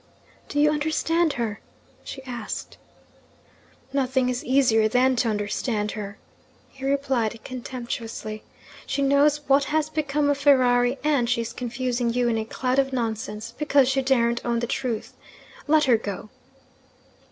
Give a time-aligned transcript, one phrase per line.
[0.49, 1.59] 'Do you understand her?'
[2.03, 2.79] she asked.
[3.93, 6.17] 'Nothing is easier than to understand her,'
[6.69, 8.41] he replied contemptuously.
[8.87, 12.79] 'She knows what has become of Ferrari; and she is confusing you in a cloud
[12.79, 15.13] of nonsense, because she daren't own the truth.
[15.67, 16.29] Let her go!'